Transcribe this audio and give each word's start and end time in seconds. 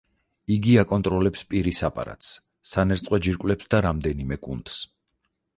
იგი 0.53 0.71
აკონტროლებს 0.83 1.43
პირის 1.51 1.83
აპარატს, 1.89 2.31
სანერწყვე 2.71 3.23
ჯირკვლებს 3.29 3.73
და 3.75 3.83
რამდენიმე 3.91 4.43
კუნთს. 4.49 4.83